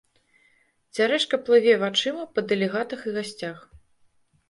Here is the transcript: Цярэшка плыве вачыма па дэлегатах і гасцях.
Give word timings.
Цярэшка 0.95 1.39
плыве 1.45 1.73
вачыма 1.85 2.27
па 2.35 2.47
дэлегатах 2.53 2.99
і 3.09 3.19
гасцях. 3.23 3.57